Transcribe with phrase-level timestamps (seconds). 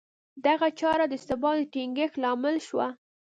[0.45, 2.87] دغه چاره د ثبات د ټینګښت لامل شوه